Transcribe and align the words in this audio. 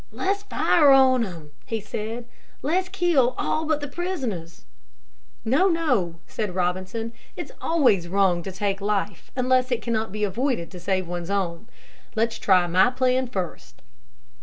"Let's 0.11 0.41
fire 0.41 0.89
on 0.89 1.21
them," 1.21 1.51
he 1.63 1.79
said. 1.79 2.25
"Let's 2.63 2.89
kill 2.89 3.35
all 3.37 3.65
but 3.65 3.81
the 3.81 3.87
prisoners." 3.87 4.65
"No, 5.45 5.67
no," 5.67 6.15
said 6.25 6.55
Robinson, 6.55 7.13
"it's 7.35 7.51
always 7.61 8.07
wrong 8.07 8.41
to 8.41 8.51
take 8.51 8.81
life 8.81 9.29
unless 9.35 9.71
it 9.71 9.83
cannot 9.83 10.11
be 10.11 10.23
avoided 10.23 10.71
to 10.71 10.79
save 10.79 11.07
one's 11.07 11.29
own. 11.29 11.67
Let's 12.15 12.39
try 12.39 12.65
my 12.65 12.89
plan 12.89 13.27
first." 13.27 13.83